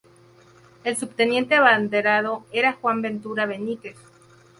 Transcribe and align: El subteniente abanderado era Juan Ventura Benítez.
El 0.83 0.97
subteniente 0.97 1.53
abanderado 1.53 2.47
era 2.51 2.73
Juan 2.73 3.03
Ventura 3.03 3.45
Benítez. 3.45 3.97